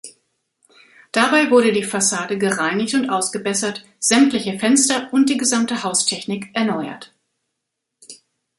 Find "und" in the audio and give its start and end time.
2.95-3.11, 5.13-5.29